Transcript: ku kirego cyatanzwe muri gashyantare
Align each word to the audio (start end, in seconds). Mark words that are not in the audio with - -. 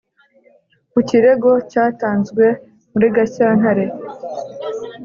ku 0.91 0.99
kirego 1.09 1.51
cyatanzwe 1.71 2.45
muri 2.91 3.07
gashyantare 3.15 3.85